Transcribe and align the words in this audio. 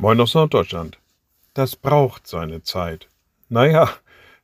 Moin 0.00 0.18
aus 0.18 0.32
Norddeutschland. 0.32 0.98
Das 1.52 1.76
braucht 1.76 2.26
seine 2.26 2.62
Zeit. 2.62 3.10
Naja, 3.50 3.90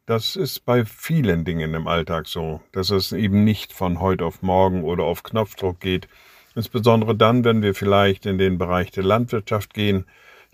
das 0.05 0.37
ist 0.37 0.67
bei 0.67 0.85
vielen 0.85 1.47
Dingen 1.47 1.73
im 1.73 1.89
Alltag 1.89 2.27
so, 2.27 2.61
dass 2.73 2.91
es 2.91 3.13
eben 3.13 3.43
nicht 3.43 3.73
von 3.73 3.99
heute 3.99 4.27
auf 4.27 4.43
morgen 4.43 4.85
oder 4.85 5.05
auf 5.05 5.23
Knopfdruck 5.23 5.81
geht. 5.81 6.09
Insbesondere 6.55 7.17
dann, 7.17 7.43
wenn 7.43 7.63
wir 7.63 7.75
vielleicht 7.75 8.27
in 8.27 8.37
den 8.37 8.59
Bereich 8.59 8.91
der 8.91 9.05
Landwirtschaft 9.05 9.73
gehen, 9.73 10.05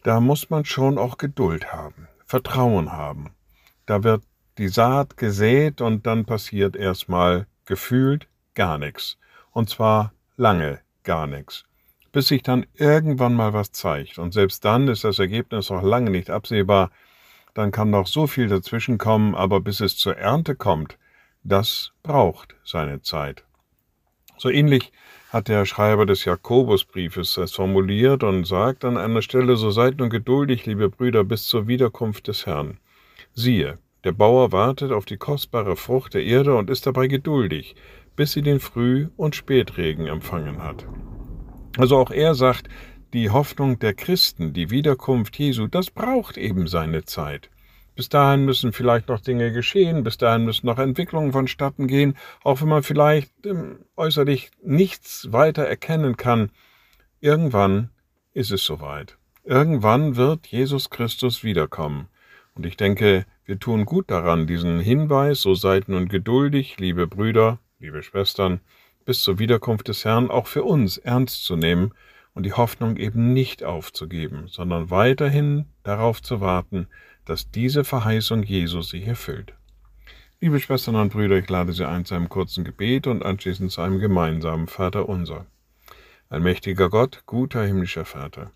da 0.05 0.21
muss 0.21 0.51
man 0.51 0.65
schon 0.65 0.99
auch 0.99 1.19
Geduld 1.19 1.73
haben, 1.73 2.07
Vertrauen 2.25 2.93
haben. 2.93 3.31
Da 3.87 4.05
wird 4.05 4.23
die 4.57 4.69
Saat 4.69 5.17
gesät 5.17 5.81
und 5.81 6.07
dann 6.07 6.27
passiert 6.27 6.77
erstmal 6.77 7.49
gefühlt 7.65 8.29
gar 8.55 8.79
nichts. 8.79 9.19
Und 9.51 9.69
zwar 9.69 10.13
lange 10.37 10.79
gar 11.03 11.27
nichts. 11.27 11.65
Bis 12.13 12.29
sich 12.29 12.43
dann 12.43 12.67
irgendwann 12.75 13.35
mal 13.35 13.53
was 13.53 13.73
zeigt. 13.73 14.19
Und 14.19 14.33
selbst 14.33 14.65
dann 14.65 14.89
ist 14.89 15.05
das 15.05 15.19
Ergebnis 15.19 15.71
noch 15.71 15.83
lange 15.83 16.11
nicht 16.11 16.31
absehbar, 16.31 16.91
dann 17.55 17.71
kann 17.71 17.91
noch 17.91 18.07
so 18.07 18.27
viel 18.27 18.49
dazwischen 18.49 18.99
kommen, 18.99 19.35
aber 19.35 19.61
bis 19.61 19.81
es 19.81 19.97
zur 19.97 20.17
Ernte 20.17 20.55
kommt, 20.55 20.99
das 21.43 21.93
braucht 22.03 22.55
seine 22.65 23.03
Zeit. 23.03 23.45
So 24.39 24.49
ähnlich 24.49 24.93
hat 25.31 25.49
der 25.49 25.65
Schreiber 25.65 26.07
des 26.07 26.25
Jakobusbriefes 26.25 27.37
es 27.37 27.53
formuliert 27.53 28.23
und 28.23 28.45
sagt 28.45 28.85
an 28.85 28.97
einer 28.97 29.23
Stelle, 29.23 29.57
so 29.57 29.71
seid 29.71 29.99
nun 29.99 30.11
geduldig, 30.11 30.67
liebe 30.67 30.89
Brüder, 30.89 31.25
bis 31.25 31.47
zur 31.47 31.69
Wiederkunft 31.69 32.29
des 32.29 32.47
Herrn. 32.47 32.79
Siehe, 33.35 33.79
der 34.05 34.13
Bauer 34.13 34.53
wartet 34.53 34.93
auf 34.93 35.05
die 35.05 35.17
kostbare 35.17 35.77
Frucht 35.77 36.15
der 36.15 36.25
Erde 36.25 36.55
und 36.57 36.71
ist 36.71 36.87
dabei 36.87 37.07
geduldig, 37.07 37.77
bis 38.17 38.33
sie 38.33 38.43
den 38.43 38.61
Früh- 38.61 39.09
und 39.17 39.37
Spätregen 39.37 40.07
empfangen 40.07 40.63
hat. 40.63 40.87
Also 41.79 41.97
auch 41.97 42.11
er 42.11 42.35
sagt, 42.35 42.69
die 43.13 43.31
Hoffnung 43.31 43.79
der 43.79 43.95
Christen, 43.95 44.53
die 44.53 44.71
Wiederkunft 44.71 45.39
Jesu, 45.39 45.67
das 45.67 45.91
braucht 45.91 46.37
eben 46.37 46.67
seine 46.67 47.05
Zeit. 47.05 47.51
Bis 47.95 48.09
dahin 48.09 48.47
müssen 48.47 48.73
vielleicht 48.73 49.09
noch 49.09 49.21
Dinge 49.21 49.53
geschehen, 49.53 50.03
bis 50.03 50.17
dahin 50.17 50.45
müssen 50.47 50.67
noch 50.67 50.79
Entwicklungen 50.79 51.33
vonstatten 51.33 51.87
gehen, 51.87 52.17
auch 52.43 52.63
wenn 52.63 52.69
man 52.69 52.83
vielleicht 52.83 53.31
ähm, 53.45 53.81
äußerlich 53.97 54.51
nichts 54.63 55.31
weiter 55.31 55.65
erkennen 55.65 56.17
kann. 56.17 56.51
Irgendwann 57.21 57.91
ist 58.33 58.51
es 58.51 58.65
soweit. 58.65 59.19
Irgendwann 59.45 60.17
wird 60.17 60.47
Jesus 60.47 60.89
Christus 60.89 61.45
wiederkommen. 61.45 62.09
Und 62.55 62.65
ich 62.65 62.77
denke, 62.77 63.27
wir 63.45 63.59
tun 63.59 63.85
gut 63.85 64.11
daran, 64.11 64.47
diesen 64.47 64.81
Hinweis, 64.81 65.41
so 65.41 65.55
seid 65.55 65.89
nun 65.89 66.09
geduldig, 66.09 66.79
liebe 66.79 67.07
Brüder, 67.07 67.59
liebe 67.79 68.03
Schwestern, 68.03 68.61
bis 69.05 69.23
zur 69.23 69.39
Wiederkunft 69.39 69.89
des 69.89 70.05
Herrn 70.05 70.31
auch 70.31 70.47
für 70.47 70.65
uns 70.65 70.99
ernst 70.99 71.45
zu 71.45 71.57
nehmen 71.57 71.93
und 72.35 72.45
die 72.45 72.53
Hoffnung 72.53 72.97
eben 72.97 73.33
nicht 73.33 73.65
aufzugeben, 73.65 74.49
sondern 74.49 74.91
weiterhin 74.91 75.67
darauf 75.83 76.23
zu 76.23 76.41
warten, 76.41 76.89
dass 77.25 77.51
diese 77.51 77.85
Verheißung 77.85 78.43
Jesus 78.43 78.91
sich 78.91 79.07
erfüllt. 79.07 79.55
Liebe 80.41 80.59
Schwestern 80.59 80.97
und 80.97 81.13
Brüder, 81.13 81.39
ich 81.39 81.49
lade 81.49 81.73
Sie 81.73 81.87
ein 81.87 82.05
zu 82.05 82.15
einem 82.15 82.29
kurzen 82.29 82.65
Gebet 82.65 83.07
und 83.07 83.25
anschließend 83.25 83.71
zu 83.71 83.81
einem 83.81 84.01
gemeinsamen 84.01 84.67
Vater 84.67 85.09
unser. 85.09 85.47
Allmächtiger 86.29 86.89
Gott, 86.91 87.23
guter 87.27 87.65
himmlischer 87.65 88.05
Vater, 88.05 88.51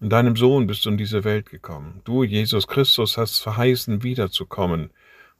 in 0.00 0.08
deinem 0.08 0.34
Sohn 0.34 0.66
bist 0.66 0.86
du 0.86 0.90
in 0.90 0.96
diese 0.96 1.24
Welt 1.24 1.50
gekommen. 1.50 2.00
Du, 2.04 2.24
Jesus 2.24 2.66
Christus, 2.66 3.18
hast 3.18 3.40
verheißen, 3.40 4.02
wiederzukommen, 4.02 4.90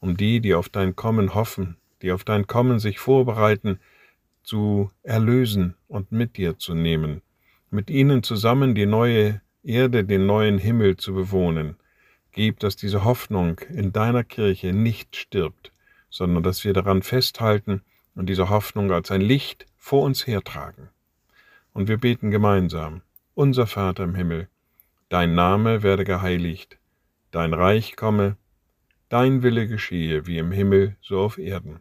um 0.00 0.18
die, 0.18 0.40
die 0.40 0.54
auf 0.54 0.68
dein 0.68 0.94
Kommen 0.94 1.34
hoffen, 1.34 1.78
die 2.02 2.12
auf 2.12 2.24
dein 2.24 2.46
Kommen 2.46 2.78
sich 2.78 2.98
vorbereiten, 2.98 3.80
zu 4.42 4.90
erlösen 5.02 5.74
und 5.88 6.12
mit 6.12 6.36
dir 6.36 6.58
zu 6.58 6.74
nehmen 6.74 7.22
mit 7.70 7.88
ihnen 7.88 8.22
zusammen 8.22 8.74
die 8.74 8.86
neue 8.86 9.40
Erde, 9.62 10.04
den 10.04 10.26
neuen 10.26 10.58
Himmel 10.58 10.96
zu 10.96 11.14
bewohnen. 11.14 11.76
Gib, 12.32 12.58
dass 12.60 12.76
diese 12.76 13.04
Hoffnung 13.04 13.58
in 13.70 13.92
deiner 13.92 14.24
Kirche 14.24 14.72
nicht 14.72 15.16
stirbt, 15.16 15.72
sondern 16.08 16.42
dass 16.42 16.64
wir 16.64 16.72
daran 16.72 17.02
festhalten 17.02 17.82
und 18.14 18.26
diese 18.26 18.50
Hoffnung 18.50 18.90
als 18.90 19.10
ein 19.10 19.20
Licht 19.20 19.66
vor 19.76 20.02
uns 20.02 20.26
hertragen. 20.26 20.88
Und 21.72 21.88
wir 21.88 21.98
beten 21.98 22.30
gemeinsam, 22.30 23.02
unser 23.34 23.66
Vater 23.66 24.04
im 24.04 24.14
Himmel, 24.14 24.48
dein 25.08 25.34
Name 25.34 25.82
werde 25.82 26.04
geheiligt, 26.04 26.78
dein 27.30 27.54
Reich 27.54 27.96
komme, 27.96 28.36
dein 29.08 29.42
Wille 29.42 29.68
geschehe 29.68 30.26
wie 30.26 30.38
im 30.38 30.50
Himmel 30.50 30.96
so 31.00 31.20
auf 31.20 31.38
Erden. 31.38 31.80